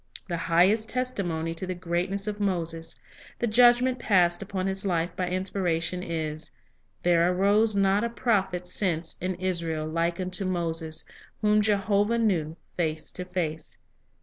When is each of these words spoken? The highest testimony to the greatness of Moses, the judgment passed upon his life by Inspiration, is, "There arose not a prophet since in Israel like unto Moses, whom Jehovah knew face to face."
The 0.27 0.37
highest 0.37 0.89
testimony 0.89 1.53
to 1.53 1.67
the 1.67 1.75
greatness 1.75 2.25
of 2.25 2.39
Moses, 2.39 2.95
the 3.37 3.45
judgment 3.45 3.99
passed 3.99 4.41
upon 4.41 4.65
his 4.65 4.83
life 4.83 5.15
by 5.15 5.27
Inspiration, 5.27 6.01
is, 6.01 6.49
"There 7.03 7.31
arose 7.31 7.75
not 7.75 8.03
a 8.03 8.09
prophet 8.09 8.65
since 8.65 9.15
in 9.21 9.35
Israel 9.35 9.87
like 9.87 10.19
unto 10.19 10.43
Moses, 10.43 11.05
whom 11.41 11.61
Jehovah 11.61 12.17
knew 12.17 12.57
face 12.75 13.11
to 13.11 13.25
face." 13.25 13.77